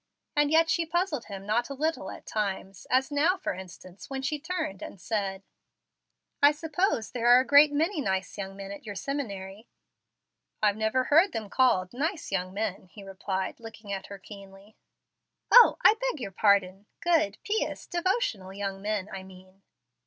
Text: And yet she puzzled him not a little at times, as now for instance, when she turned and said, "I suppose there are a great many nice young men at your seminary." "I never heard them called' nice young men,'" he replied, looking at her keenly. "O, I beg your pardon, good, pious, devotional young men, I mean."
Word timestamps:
And 0.35 0.49
yet 0.49 0.67
she 0.67 0.87
puzzled 0.87 1.25
him 1.25 1.45
not 1.45 1.69
a 1.69 1.75
little 1.75 2.09
at 2.09 2.25
times, 2.25 2.87
as 2.89 3.11
now 3.11 3.37
for 3.37 3.53
instance, 3.53 4.09
when 4.09 4.23
she 4.23 4.39
turned 4.39 4.81
and 4.81 4.99
said, 4.99 5.43
"I 6.41 6.53
suppose 6.53 7.11
there 7.11 7.27
are 7.27 7.39
a 7.39 7.45
great 7.45 7.71
many 7.71 8.01
nice 8.01 8.35
young 8.35 8.55
men 8.55 8.71
at 8.71 8.83
your 8.83 8.95
seminary." 8.95 9.67
"I 10.59 10.71
never 10.71 11.03
heard 11.03 11.33
them 11.33 11.51
called' 11.51 11.93
nice 11.93 12.31
young 12.31 12.51
men,'" 12.51 12.87
he 12.87 13.03
replied, 13.03 13.59
looking 13.59 13.93
at 13.93 14.07
her 14.07 14.17
keenly. 14.17 14.75
"O, 15.51 15.77
I 15.85 15.93
beg 16.01 16.19
your 16.19 16.31
pardon, 16.31 16.87
good, 17.01 17.37
pious, 17.47 17.85
devotional 17.85 18.51
young 18.51 18.81
men, 18.81 19.07
I 19.13 19.21
mean." 19.21 19.61